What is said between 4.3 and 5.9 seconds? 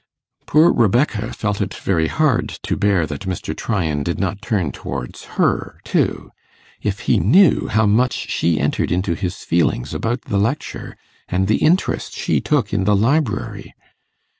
turn towards her